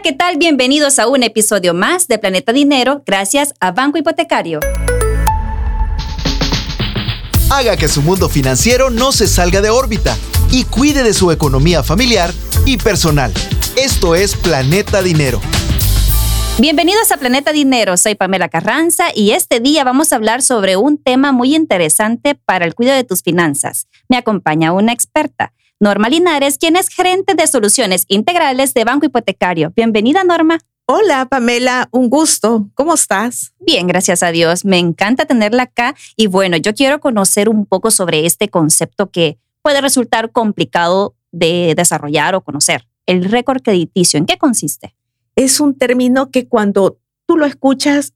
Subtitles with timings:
[0.00, 0.38] Hola, ¿qué tal?
[0.38, 4.60] Bienvenidos a un episodio más de Planeta Dinero gracias a Banco Hipotecario.
[7.50, 10.16] Haga que su mundo financiero no se salga de órbita
[10.50, 12.32] y cuide de su economía familiar
[12.64, 13.30] y personal.
[13.76, 15.38] Esto es Planeta Dinero.
[16.58, 20.96] Bienvenidos a Planeta Dinero, soy Pamela Carranza y este día vamos a hablar sobre un
[20.96, 23.86] tema muy interesante para el cuidado de tus finanzas.
[24.08, 25.52] Me acompaña una experta,
[25.82, 29.72] Norma Linares, quien es gerente de soluciones integrales de Banco Hipotecario.
[29.74, 30.58] Bienvenida, Norma.
[30.84, 32.68] Hola, Pamela, un gusto.
[32.74, 33.54] ¿Cómo estás?
[33.60, 34.66] Bien, gracias a Dios.
[34.66, 39.38] Me encanta tenerla acá y bueno, yo quiero conocer un poco sobre este concepto que
[39.62, 42.86] puede resultar complicado de desarrollar o conocer.
[43.06, 44.94] El récord crediticio, ¿en qué consiste?
[45.34, 48.12] Es un término que cuando tú lo escuchas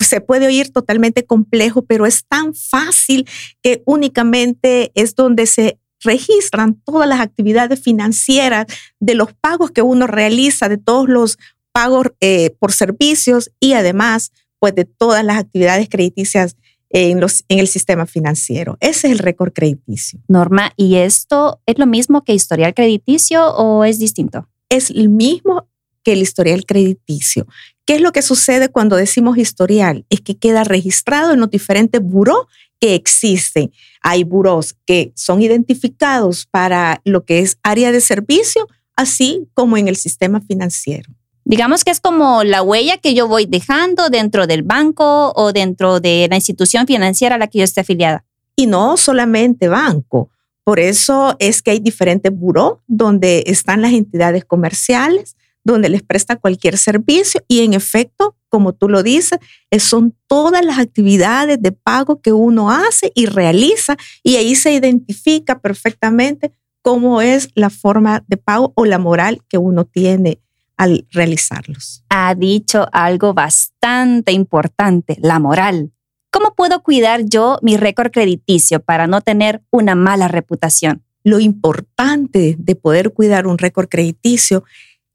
[0.00, 3.28] se puede oír totalmente complejo, pero es tan fácil
[3.62, 8.66] que únicamente es donde se registran todas las actividades financieras
[9.00, 11.38] de los pagos que uno realiza, de todos los
[11.72, 16.56] pagos eh, por servicios y además pues de todas las actividades crediticias
[16.90, 18.78] en, los, en el sistema financiero.
[18.80, 20.20] Ese es el récord crediticio.
[20.28, 24.48] Norma, ¿y esto es lo mismo que historial crediticio o es distinto?
[24.70, 25.68] Es el mismo
[26.04, 27.46] que el historial crediticio.
[27.84, 30.06] ¿Qué es lo que sucede cuando decimos historial?
[30.08, 32.48] Es que queda registrado en los diferentes buró
[32.80, 33.72] que existen.
[34.00, 38.66] Hay buros que son identificados para lo que es área de servicio,
[38.96, 41.10] así como en el sistema financiero.
[41.44, 46.00] Digamos que es como la huella que yo voy dejando dentro del banco o dentro
[46.00, 48.24] de la institución financiera a la que yo esté afiliada.
[48.56, 50.30] Y no solamente banco.
[50.64, 56.36] Por eso es que hay diferentes buró donde están las entidades comerciales, donde les presta
[56.36, 59.38] cualquier servicio y en efecto, como tú lo dices,
[59.78, 65.58] son todas las actividades de pago que uno hace y realiza y ahí se identifica
[65.58, 70.40] perfectamente cómo es la forma de pago o la moral que uno tiene
[70.76, 72.04] al realizarlos.
[72.10, 75.92] Ha dicho algo bastante importante, la moral.
[76.30, 81.04] ¿Cómo puedo cuidar yo mi récord crediticio para no tener una mala reputación?
[81.22, 84.64] Lo importante de poder cuidar un récord crediticio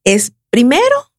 [0.04, 1.12] es Primero,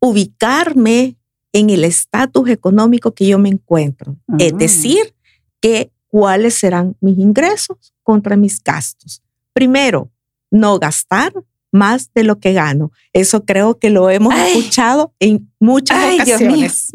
[0.00, 1.16] ubicarme
[1.52, 4.16] en el estatus económico que yo me encuentro.
[4.38, 4.58] Es mm.
[4.58, 5.14] decir,
[5.60, 9.22] que cuáles serán mis ingresos contra mis gastos.
[9.52, 10.10] Primero,
[10.50, 11.32] no gastar
[11.70, 12.90] más de lo que gano.
[13.12, 16.90] Eso creo que lo hemos escuchado en muchas ocasiones.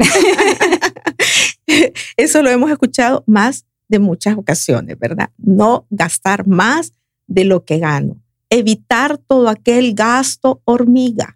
[2.17, 5.29] Eso lo hemos escuchado más de muchas ocasiones, ¿verdad?
[5.37, 6.91] No gastar más
[7.27, 8.21] de lo que gano.
[8.49, 11.34] Evitar todo aquel gasto hormiga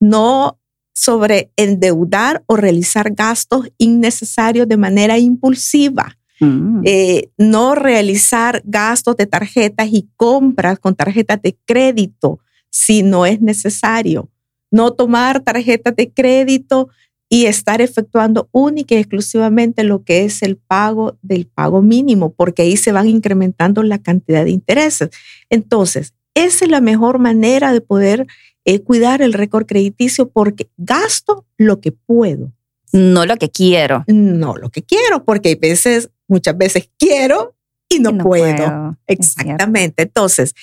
[0.00, 0.58] no
[0.92, 6.16] sobre endeudar o realizar gastos innecesarios de manera impulsiva.
[6.40, 6.82] Mm.
[6.84, 12.40] Eh, no realizar gastos de tarjetas y compras con tarjetas de crédito
[12.70, 14.30] si no es necesario.
[14.70, 16.88] No tomar tarjetas de crédito
[17.28, 22.62] y estar efectuando única y exclusivamente lo que es el pago del pago mínimo, porque
[22.62, 25.10] ahí se van incrementando la cantidad de intereses.
[25.48, 28.26] Entonces, esa es la mejor manera de poder
[28.64, 32.52] es cuidar el récord crediticio porque gasto lo que puedo.
[32.92, 34.04] No lo que quiero.
[34.08, 37.54] No lo que quiero, porque hay veces, muchas veces quiero
[37.88, 38.96] y no, puedo.
[39.06, 40.02] Exactamente.
[40.02, 40.54] Entonces,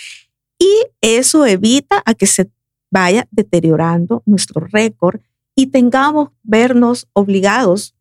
[0.59, 0.69] y
[1.01, 2.49] eso evita a que se
[2.89, 5.19] vaya deteriorando nuestro récord
[5.55, 7.95] y tengamos vernos obligados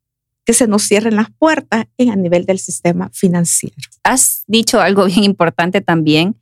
[0.44, 3.74] que se nos cierren las puertas en a nivel del sistema financiero.
[4.04, 6.36] Has dicho algo bien importante también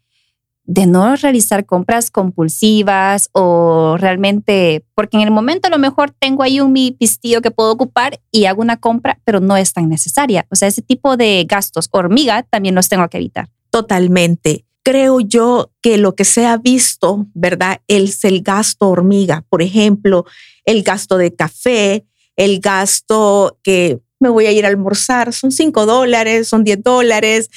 [0.66, 6.42] de no realizar compras compulsivas o realmente, porque en el momento a lo mejor tengo
[6.42, 9.88] ahí un mi pistillo que puedo ocupar y hago una compra, pero no es tan
[9.88, 10.46] necesaria.
[10.50, 13.48] O sea, ese tipo de gastos hormiga también los tengo que evitar.
[13.70, 14.64] Totalmente.
[14.82, 17.80] Creo yo que lo que se ha visto, ¿verdad?
[17.86, 19.44] Es el gasto hormiga.
[19.48, 20.24] Por ejemplo,
[20.64, 22.04] el gasto de café,
[22.36, 27.50] el gasto que me voy a ir a almorzar, son 5 dólares, son 10 dólares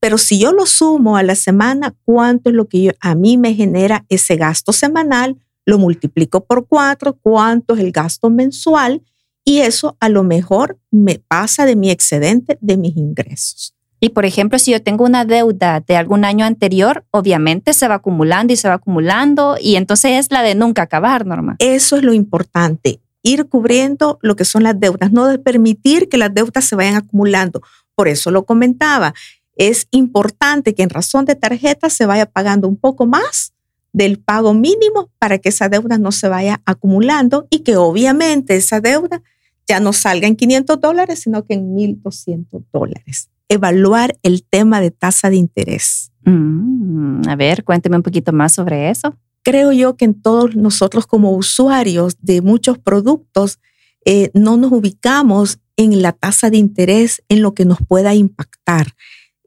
[0.00, 3.54] pero si yo lo sumo a la semana, ¿cuánto es lo que a mí me
[3.54, 5.36] genera ese gasto semanal?
[5.66, 9.02] Lo multiplico por cuatro, ¿cuánto es el gasto mensual?
[9.44, 13.74] Y eso a lo mejor me pasa de mi excedente de mis ingresos.
[14.00, 17.96] Y por ejemplo, si yo tengo una deuda de algún año anterior, obviamente se va
[17.96, 21.56] acumulando y se va acumulando y entonces es la de nunca acabar, Norma.
[21.58, 26.32] Eso es lo importante, ir cubriendo lo que son las deudas, no permitir que las
[26.32, 27.60] deudas se vayan acumulando.
[27.96, 29.14] Por eso lo comentaba,
[29.58, 33.52] es importante que en razón de tarjeta se vaya pagando un poco más
[33.92, 38.80] del pago mínimo para que esa deuda no se vaya acumulando y que obviamente esa
[38.80, 39.20] deuda
[39.66, 43.28] ya no salga en 500 dólares, sino que en 1.200 dólares.
[43.48, 46.12] Evaluar el tema de tasa de interés.
[46.24, 49.14] Mm, a ver, cuénteme un poquito más sobre eso.
[49.42, 53.58] creo yo que en todos nosotros como usuarios de muchos productos
[54.04, 58.94] eh, no nos ubicamos en la tasa de interés, en lo que nos pueda impactar.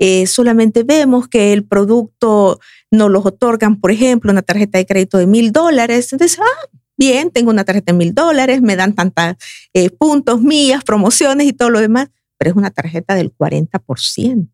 [0.03, 2.59] Eh, solamente vemos que el producto
[2.89, 6.11] nos los otorgan, por ejemplo, una tarjeta de crédito de mil dólares.
[6.11, 6.67] Entonces, ah,
[6.97, 9.35] bien, tengo una tarjeta de mil dólares, me dan tantos
[9.75, 12.09] eh, puntos, mías, promociones y todo lo demás,
[12.39, 14.47] pero es una tarjeta del 40%.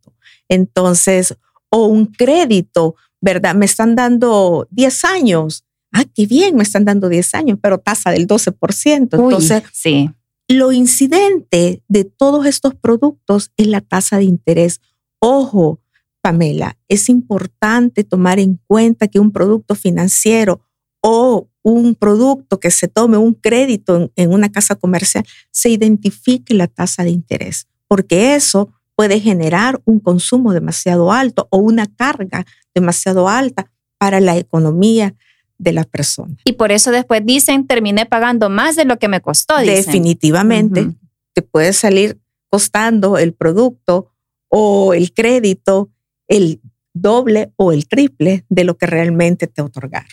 [0.50, 1.38] Entonces,
[1.70, 3.56] o un crédito, ¿verdad?
[3.56, 5.64] Me están dando 10 años.
[5.94, 9.14] Ah, qué bien, me están dando 10 años, pero tasa del 12%.
[9.14, 10.10] Entonces, sí.
[10.50, 14.82] lo incidente de todos estos productos es la tasa de interés
[15.20, 15.80] Ojo,
[16.22, 20.62] Pamela, es importante tomar en cuenta que un producto financiero
[21.02, 26.68] o un producto que se tome un crédito en, una casa comercial se identifique la
[26.68, 33.28] tasa de interés, porque eso puede generar un consumo demasiado alto o una carga demasiado
[33.30, 35.16] alta para la economía
[35.58, 36.36] de la persona.
[36.46, 39.58] Y por eso después dicen, terminé pagando más de lo que me costó.
[39.58, 40.90] Definitivamente,
[41.34, 42.20] te puede salir
[42.50, 44.12] costando el producto
[44.50, 45.90] o el crédito
[46.28, 46.62] el
[46.94, 50.10] doble o el triple de lo que realmente te otorgaron.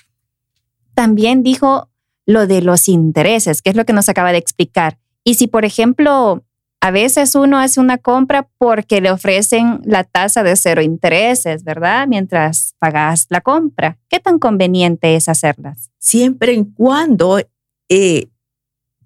[0.95, 1.91] También dijo
[2.27, 4.99] lo de los intereses, que es lo que nos acaba de explicar.
[5.25, 6.45] Y si, por ejemplo,
[6.81, 12.07] a veces uno hace una compra porque le ofrecen la tasa de cero intereses, ¿verdad?
[12.07, 13.99] Mientras pagas la compra.
[14.09, 15.91] ¿Qué tan conveniente es hacerlas?
[15.99, 17.41] Siempre y cuando
[17.89, 18.29] eh,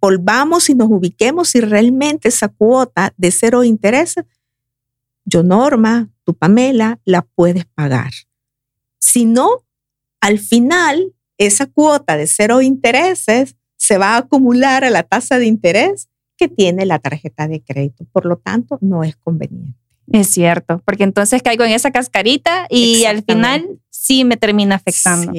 [0.00, 4.24] volvamos y nos ubiquemos si realmente esa cuota de cero intereses
[5.28, 8.10] yo Norma, tu Pamela, la puedes pagar.
[8.98, 9.64] Si no,
[10.20, 15.46] al final, esa cuota de cero intereses se va a acumular a la tasa de
[15.46, 18.06] interés que tiene la tarjeta de crédito.
[18.10, 19.78] Por lo tanto, no es conveniente.
[20.10, 25.32] Es cierto, porque entonces caigo en esa cascarita y al final sí me termina afectando.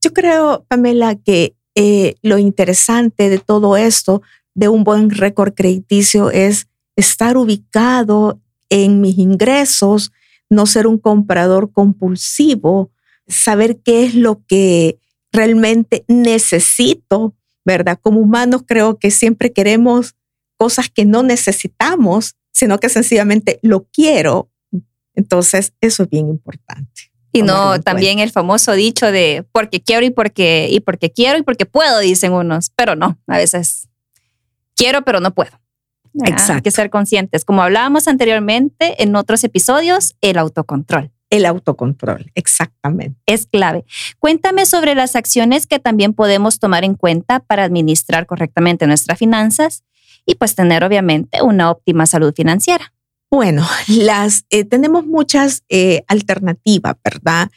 [0.00, 4.22] Yo creo, Pamela, que eh, lo interesante de todo esto,
[4.54, 8.40] de un buen récord crediticio, es estar ubicado
[8.74, 10.10] en mis ingresos,
[10.50, 12.90] no ser un comprador compulsivo,
[13.28, 14.98] saber qué es lo que
[15.30, 18.00] realmente necesito, ¿verdad?
[18.02, 20.16] Como humanos creo que siempre queremos
[20.56, 24.50] cosas que no necesitamos, sino que sencillamente lo quiero.
[25.14, 27.12] Entonces, eso es bien importante.
[27.32, 31.42] Y no, también el famoso dicho de porque quiero y porque, y porque quiero y
[31.42, 33.88] porque puedo, dicen unos, pero no, a veces
[34.74, 35.60] quiero, pero no puedo.
[36.22, 36.52] Exacto.
[36.54, 37.44] Hay que ser conscientes.
[37.44, 41.10] Como hablábamos anteriormente en otros episodios, el autocontrol.
[41.30, 43.18] El autocontrol, exactamente.
[43.26, 43.84] Es clave.
[44.20, 49.82] Cuéntame sobre las acciones que también podemos tomar en cuenta para administrar correctamente nuestras finanzas
[50.26, 52.92] y pues tener obviamente una óptima salud financiera.
[53.30, 57.50] Bueno, las, eh, tenemos muchas eh, alternativas, ¿verdad?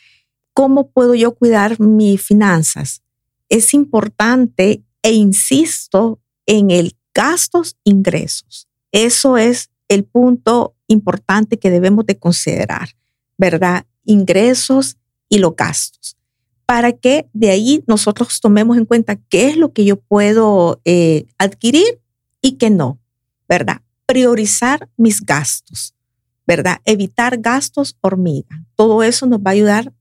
[0.53, 3.03] ¿Cómo puedo yo cuidar mis finanzas?
[3.47, 8.67] Es importante e insisto en el gastos, ingresos.
[8.91, 12.89] Eso es el punto importante que debemos de considerar,
[13.39, 13.87] ¿verdad?
[14.05, 14.97] Ingresos
[15.27, 16.15] y los gastos.
[16.67, 21.25] Para que de ahí nosotros tomemos en cuenta qué es lo que yo puedo eh,
[21.39, 21.99] adquirir
[22.39, 22.99] y qué no,
[23.49, 23.81] ¿verdad?
[24.05, 25.95] Priorizar mis gastos,
[26.45, 26.81] ¿verdad?
[26.85, 28.63] Evitar gastos hormiga.
[28.75, 29.91] Todo eso nos va a ayudar.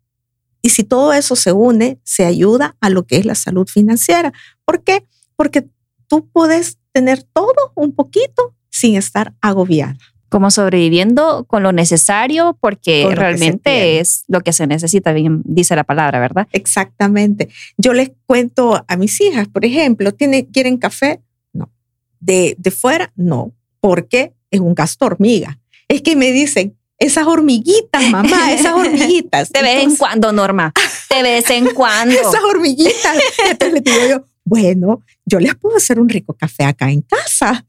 [0.61, 4.35] Y si todo eso se une, se ayuda a lo que es la salud financiera.
[4.67, 5.07] ¿Por qué?
[5.35, 5.67] Porque
[6.09, 9.99] tú puedes tener todo un poquito sin estar agobiada.
[10.31, 15.85] Como sobreviviendo con lo necesario, porque realmente es lo que se necesita, bien dice la
[15.85, 16.49] palabra, ¿verdad?
[16.53, 17.51] Exactamente.
[17.77, 21.21] Yo les cuento a mis hijas, por ejemplo, ¿quieren café?
[21.53, 21.71] No.
[22.19, 25.59] De, de fuera, no, porque es un gasto hormiga.
[25.89, 29.53] Es que me dicen, esas hormiguitas, mamá, esas hormiguitas.
[29.53, 30.73] De vez en cuando, Norma.
[31.11, 32.15] De vez en cuando.
[32.15, 33.19] esas hormiguitas.
[33.51, 37.65] Entonces le digo yo, bueno, yo les puedo hacer un rico café acá en casa.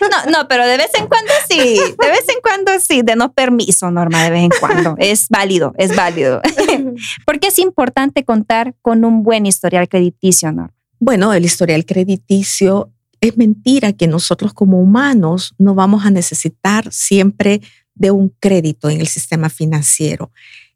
[0.00, 3.90] No, no, pero de vez en cuando sí, de vez en cuando sí, denos permiso,
[3.90, 4.94] Norma, de vez en cuando.
[4.98, 6.42] Es válido, es válido.
[7.26, 10.74] Porque es importante contar con un buen historial crediticio, Norma.
[10.98, 17.60] Bueno, el historial crediticio es mentira que nosotros como humanos no vamos a necesitar siempre
[17.94, 20.32] de un crédito en el sistema financiero.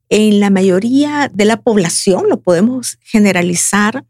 [0.08, 4.04] En la mayoría de la población, lo podemos generalizar,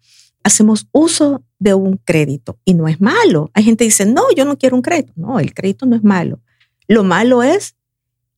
[0.44, 3.50] hacemos uso de un crédito y no es malo.
[3.54, 5.12] Hay gente que dice, no, yo no quiero un crédito.
[5.16, 6.40] No, el crédito no es malo.
[6.86, 7.74] Lo malo es,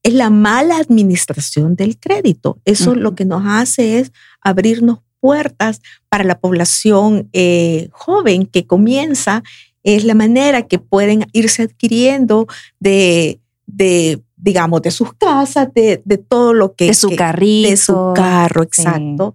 [0.03, 2.59] es la mala administración del crédito.
[2.65, 9.43] Eso lo que nos hace es abrirnos puertas para la población eh, joven que comienza.
[9.83, 12.47] Es la manera que pueden irse adquiriendo
[12.79, 15.99] de, de digamos, de sus casas, de,
[16.29, 16.87] todo lo que...
[16.87, 17.71] De su carrito.
[17.71, 19.35] De su carro, exacto.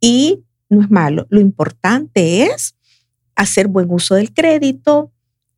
[0.00, 0.40] Y
[0.70, 1.26] no es malo.
[1.28, 2.74] Lo importante es
[3.34, 5.12] hacer buen uso del crédito,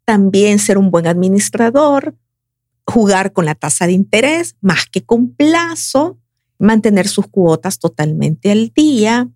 [0.05, 2.17] también ser un buen administrador,
[2.85, 6.19] jugar con la tasa de interés más que con plazo,
[6.59, 9.29] mantener sus cuotas totalmente al día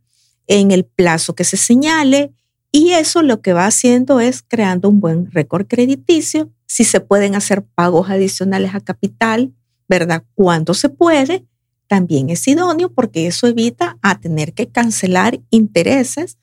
[0.49, 2.33] en el plazo que se señale
[2.73, 6.50] y eso lo que va haciendo es creando un buen récord crediticio.
[6.66, 9.54] Si se pueden hacer pagos adicionales a capital,
[9.88, 10.25] ¿verdad?
[10.35, 11.47] Cuando se puede,
[11.87, 16.38] también es idóneo porque eso evita a tener que cancelar intereses,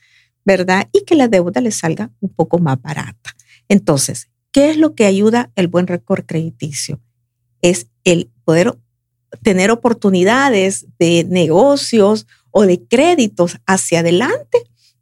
[0.45, 0.87] ¿verdad?
[0.91, 3.35] Y que la deuda le salga un poco más barata.
[3.69, 6.99] Entonces, ¿qué es lo que ayuda el buen récord crediticio?
[7.61, 8.77] Es el poder
[9.41, 14.59] tener oportunidades de negocios o de créditos hacia adelante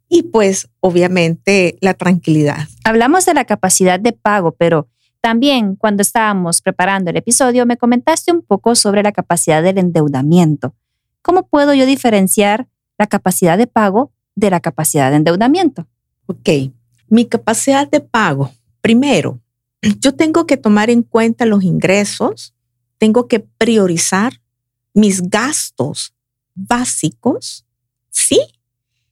[0.08, 2.68] y pues obviamente la tranquilidad.
[2.84, 4.88] Hablamos de la capacidad de pago, pero
[5.22, 10.74] también cuando estábamos preparando el episodio me comentaste un poco sobre la capacidad del endeudamiento.
[11.22, 12.66] ¿Cómo puedo yo diferenciar
[12.98, 15.86] la capacidad de pago de la capacidad de endeudamiento?
[16.26, 16.72] Ok,
[17.08, 18.50] mi capacidad de pago.
[18.80, 19.38] Primero,
[20.00, 22.52] yo tengo que tomar en cuenta los ingresos,
[22.98, 24.40] tengo que priorizar
[24.92, 26.14] mis gastos
[26.54, 27.64] básicos,
[28.10, 28.40] ¿sí?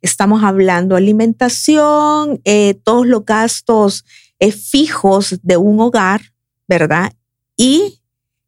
[0.03, 4.05] Estamos hablando alimentación, eh, todos los gastos
[4.41, 6.23] fijos de un hogar,
[6.67, 7.13] ¿verdad?
[7.57, 8.01] Y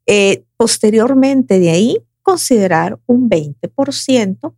[0.06, 4.54] eh, posteriormente de ahí considerar un 20%,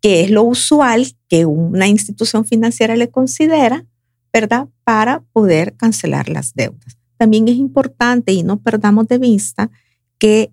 [0.00, 3.86] que es lo usual que una institución financiera le considera,
[4.32, 4.68] ¿verdad?
[4.84, 6.98] Para poder cancelar las deudas.
[7.16, 9.70] También es importante y no perdamos de vista
[10.18, 10.52] que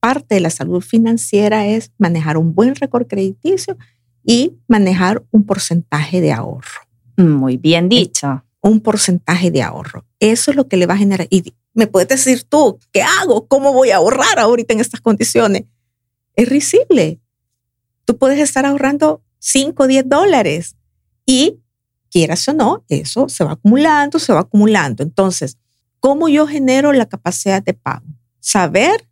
[0.00, 3.76] parte de la salud financiera es manejar un buen récord crediticio
[4.24, 6.80] y manejar un porcentaje de ahorro.
[7.16, 8.45] Muy bien dicho.
[8.66, 10.04] Un porcentaje de ahorro.
[10.18, 11.28] Eso es lo que le va a generar.
[11.30, 13.46] Y me puedes decir tú, ¿qué hago?
[13.46, 15.64] ¿Cómo voy a ahorrar ahorita en estas condiciones?
[16.34, 17.20] Es risible.
[18.04, 20.76] Tú puedes estar ahorrando 5 o 10 dólares
[21.24, 21.60] y
[22.10, 25.02] quieras o no, eso se va acumulando, se va acumulando.
[25.02, 25.58] Entonces,
[26.00, 28.06] ¿cómo yo genero la capacidad de pago?
[28.40, 29.08] Saber,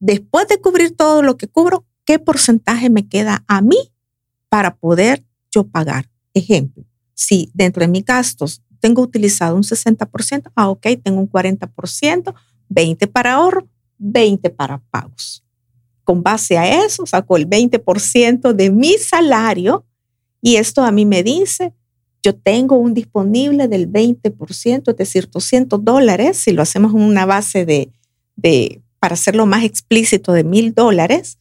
[0.00, 3.92] después de cubrir todo lo que cubro, qué porcentaje me queda a mí
[4.48, 6.10] para poder yo pagar.
[6.34, 6.84] Ejemplo,
[7.14, 12.34] si dentro de mis gastos tengo utilizado un 60%, ah, ok, tengo un 40%,
[12.68, 13.68] 20 para ahorro,
[13.98, 15.44] 20 para pagos.
[16.04, 19.84] Con base a eso, saco el 20% de mi salario
[20.40, 21.74] y esto a mí me dice,
[22.22, 27.26] yo tengo un disponible del 20%, es decir, 200 dólares, si lo hacemos en una
[27.26, 27.90] base de,
[28.36, 31.38] de para hacerlo más explícito, de mil dólares,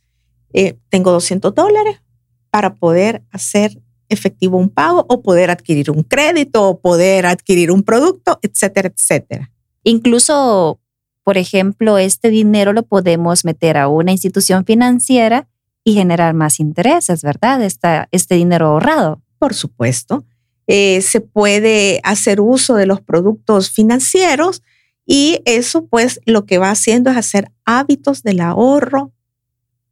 [0.54, 2.02] eh, tengo 200 dólares,
[2.50, 7.84] para poder hacer efectivo un pago o poder adquirir un crédito o poder adquirir un
[7.84, 9.52] producto, etcétera, etcétera.
[9.84, 10.80] Incluso,
[11.24, 15.48] por ejemplo, este dinero lo podemos meter a una institución financiera
[15.84, 17.62] y generar más intereses, ¿verdad?
[17.62, 19.22] este dinero ahorrado.
[19.40, 20.26] Por supuesto.
[20.68, 24.64] Eh, se puede hacer uso de los productos financieros
[25.06, 29.14] y eso pues lo que va haciendo es hacer hábitos del ahorro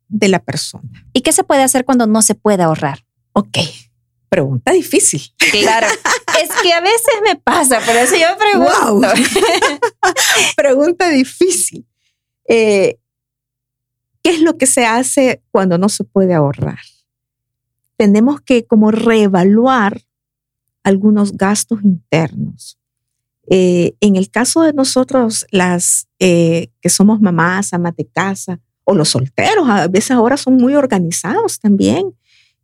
[0.09, 1.07] de la persona.
[1.13, 3.05] ¿Y qué se puede hacer cuando no se puede ahorrar?
[3.31, 3.57] Ok,
[4.35, 5.21] pregunta difícil.
[5.37, 5.87] Claro,
[6.41, 9.07] es que a veces me pasa, por eso yo pregunto.
[10.57, 11.85] pregunta difícil.
[12.49, 12.97] Eh,
[14.21, 16.79] ¿Qué es lo que se hace cuando no se puede ahorrar?
[17.95, 20.01] Tenemos que como reevaluar
[20.83, 22.77] algunos gastos internos.
[23.49, 28.95] Eh, en el caso de nosotros, las eh, que somos mamás, amas de casa, o
[28.95, 32.13] los solteros, a veces ahora son muy organizados también,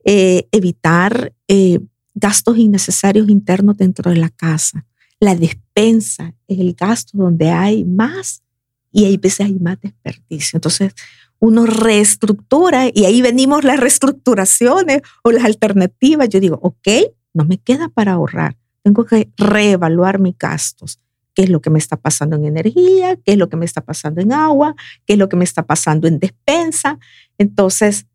[0.06, 1.80] eh, evitar eh,
[2.14, 4.86] gastos innecesarios internos dentro de la casa.
[5.20, 8.44] La despensa es el gasto donde hay más
[8.92, 10.58] y hay veces hay más desperdicio.
[10.58, 10.94] Entonces,
[11.40, 16.30] uno reestructura y ahí venimos las reestructuraciones o las alternativas.
[16.30, 16.88] Yo digo, ok,
[17.34, 18.58] no me queda para ahorrar.
[18.84, 21.00] Tengo que reevaluar mis gastos
[21.34, 23.82] qué es lo que me está pasando en energía, qué es lo que me está
[23.82, 27.00] pasando en agua, qué es lo que me está pasando en despensa.
[27.38, 28.06] Entonces,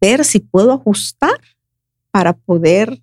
[0.00, 1.40] ver si puedo ajustar
[2.10, 3.02] para poder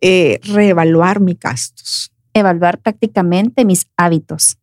[0.00, 2.12] eh, reevaluar mis gastos.
[2.34, 4.58] Evaluar prácticamente mis hábitos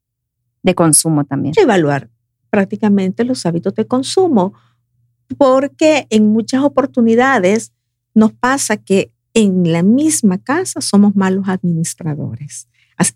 [0.62, 1.54] de consumo también.
[1.58, 2.10] Evaluar
[2.50, 4.54] prácticamente los hábitos de consumo,
[5.38, 7.74] porque en muchas oportunidades
[8.13, 12.68] nos pasa que en la misma casa somos malos administradores.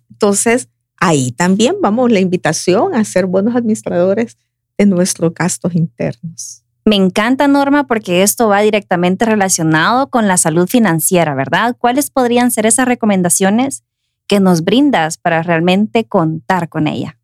[0.10, 0.70] Entonces,
[1.00, 4.38] ahí también vamos la invitación a ser buenos administradores
[4.78, 6.64] de nuestros gastos internos.
[6.88, 11.76] Me encanta, Norma, porque esto va directamente relacionado con la salud financiera, ¿verdad?
[11.78, 13.84] ¿Cuáles podrían ser esas recomendaciones
[14.26, 17.20] que nos brindas para realmente contar con ella?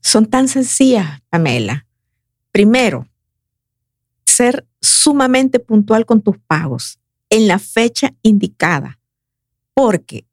[0.00, 1.86] Son tan sencillas, Pamela.
[2.50, 3.06] Primero,
[4.24, 6.98] ser sumamente puntual con tus pagos
[7.30, 8.98] en la fecha indicada,
[9.74, 10.26] porque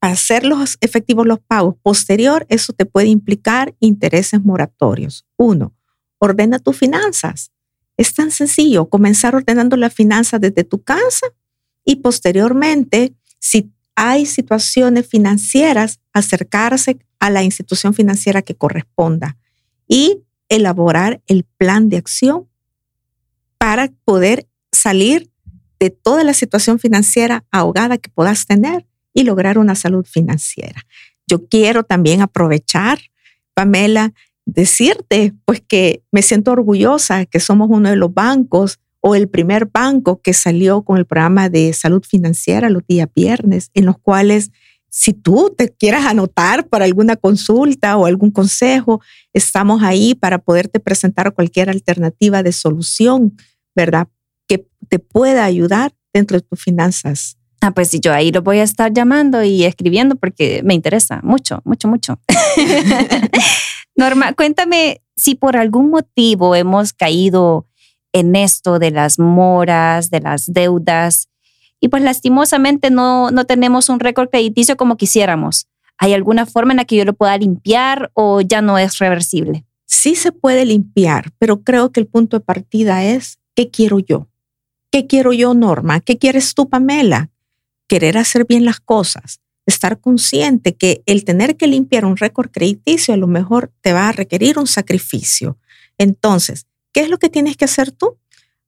[0.00, 5.24] para hacer los efectivos los pagos posterior, eso te puede implicar intereses moratorios.
[5.36, 5.76] Uno,
[6.18, 7.52] ordena tus finanzas.
[7.96, 11.26] Es tan sencillo comenzar ordenando las finanzas desde tu casa
[11.84, 19.38] y posteriormente, si hay situaciones financieras, acercarse a la institución financiera que corresponda
[19.88, 22.48] y elaborar el plan de acción
[23.58, 25.30] para poder salir
[25.80, 30.82] de toda la situación financiera ahogada que puedas tener y lograr una salud financiera.
[31.26, 32.98] Yo quiero también aprovechar,
[33.54, 34.12] Pamela,
[34.46, 39.66] decirte pues que me siento orgullosa que somos uno de los bancos o el primer
[39.66, 44.50] banco que salió con el programa de salud financiera los días viernes, en los cuales
[44.88, 49.02] si tú te quieras anotar para alguna consulta o algún consejo,
[49.34, 53.36] estamos ahí para poderte presentar cualquier alternativa de solución,
[53.74, 54.08] ¿verdad?
[54.48, 57.35] Que te pueda ayudar dentro de tus finanzas.
[57.60, 61.20] Ah, pues sí, yo ahí lo voy a estar llamando y escribiendo porque me interesa
[61.22, 62.20] mucho, mucho, mucho.
[63.96, 67.66] Norma, cuéntame si por algún motivo hemos caído
[68.12, 71.28] en esto de las moras, de las deudas,
[71.80, 75.66] y pues lastimosamente no, no tenemos un récord crediticio como quisiéramos.
[75.98, 79.64] ¿Hay alguna forma en la que yo lo pueda limpiar o ya no es reversible?
[79.86, 84.28] Sí se puede limpiar, pero creo que el punto de partida es, ¿qué quiero yo?
[84.90, 86.00] ¿Qué quiero yo, Norma?
[86.00, 87.30] ¿Qué quieres tú, Pamela?
[87.88, 93.14] Querer hacer bien las cosas, estar consciente que el tener que limpiar un récord crediticio
[93.14, 95.58] a lo mejor te va a requerir un sacrificio.
[95.98, 98.18] Entonces, ¿qué es lo que tienes que hacer tú?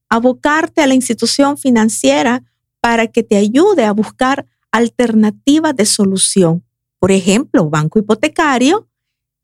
[0.08, 2.42] Abocarte a la institución financiera
[2.80, 6.64] para que te ayude a buscar alternativas de solución.
[6.98, 8.88] Por ejemplo, banco hipotecario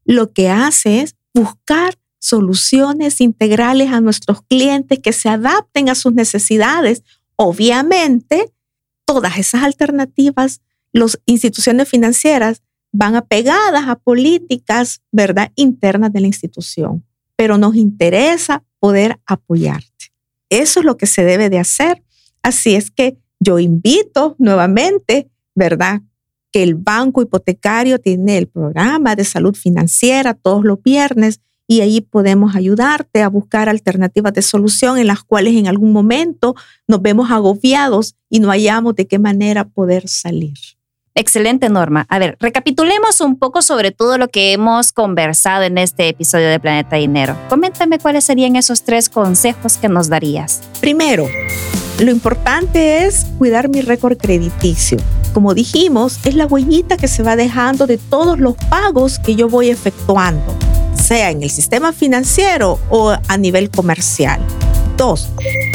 [0.05, 6.13] lo que hace es buscar soluciones integrales a nuestros clientes que se adapten a sus
[6.13, 7.03] necesidades.
[7.37, 8.53] Obviamente,
[9.05, 10.61] todas esas alternativas,
[10.93, 17.05] las instituciones financieras van apegadas a políticas, ¿verdad?, internas de la institución,
[17.37, 20.13] pero nos interesa poder apoyarte.
[20.49, 22.05] Eso es lo que se debe de hacer.
[22.43, 26.03] Así es que yo invito nuevamente, ¿verdad?
[26.53, 32.01] Que el banco hipotecario tiene el programa de salud financiera todos los viernes y ahí
[32.01, 36.55] podemos ayudarte a buscar alternativas de solución en las cuales en algún momento
[36.87, 40.55] nos vemos agobiados y no hallamos de qué manera poder salir.
[41.17, 42.07] Excelente, Norma.
[42.09, 46.59] A ver, recapitulemos un poco sobre todo lo que hemos conversado en este episodio de
[46.59, 47.37] Planeta Dinero.
[47.49, 50.61] Coméntame cuáles serían esos tres consejos que nos darías.
[50.81, 51.29] Primero,
[52.01, 54.99] lo importante es cuidar mi récord crediticio.
[55.33, 59.49] Como dijimos, es la huellita que se va dejando de todos los pagos que yo
[59.49, 60.53] voy efectuando,
[61.05, 64.41] sea en el sistema financiero o a nivel comercial.
[64.97, 65.29] Dos,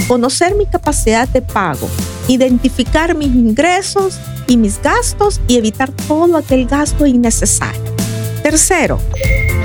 [0.08, 1.88] conocer mi capacidad de pago,
[2.28, 7.94] identificar mis ingresos y mis gastos y evitar todo aquel gasto innecesario.
[8.42, 9.00] Tercero,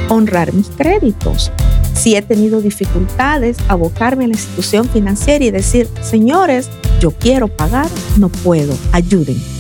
[0.09, 1.51] honrar mis créditos
[1.95, 6.69] si he tenido dificultades, abocarme a la institución financiera y decir, señores,
[7.01, 9.54] yo quiero pagar, no puedo, ayuden.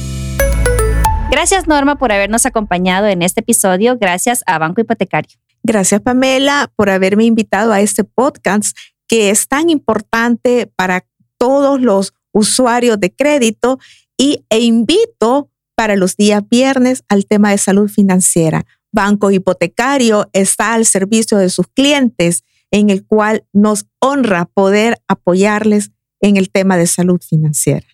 [1.34, 3.98] Gracias Norma por habernos acompañado en este episodio.
[3.98, 5.36] Gracias a Banco Hipotecario.
[5.64, 11.04] Gracias Pamela por haberme invitado a este podcast que es tan importante para
[11.36, 13.80] todos los usuarios de crédito
[14.16, 18.64] y, e invito para los días viernes al tema de salud financiera.
[18.92, 25.90] Banco Hipotecario está al servicio de sus clientes, en el cual nos honra poder apoyarles
[26.20, 27.88] en el tema de salud financiera.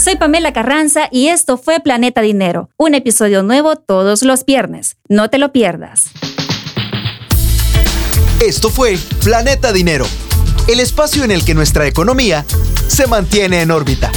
[0.00, 4.96] Soy Pamela Carranza y esto fue Planeta Dinero, un episodio nuevo todos los viernes.
[5.10, 6.06] No te lo pierdas.
[8.40, 10.06] Esto fue Planeta Dinero,
[10.68, 12.46] el espacio en el que nuestra economía
[12.88, 14.10] se mantiene en órbita.